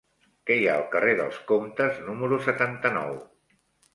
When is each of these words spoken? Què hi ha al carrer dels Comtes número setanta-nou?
Què 0.49 0.55
hi 0.59 0.63
ha 0.69 0.77
al 0.79 0.85
carrer 0.95 1.11
dels 1.19 1.35
Comtes 1.51 2.01
número 2.07 2.39
setanta-nou? 2.47 3.13